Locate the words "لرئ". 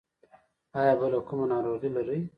1.95-2.19